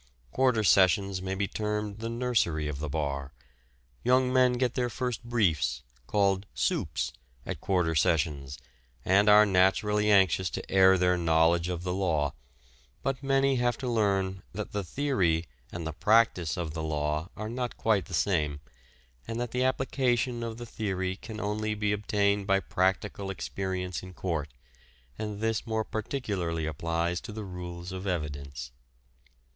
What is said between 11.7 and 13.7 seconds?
the law, but many